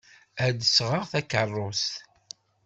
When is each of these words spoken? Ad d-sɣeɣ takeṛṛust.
Ad 0.45 0.53
d-sɣeɣ 0.59 1.03
takeṛṛust. 1.11 1.91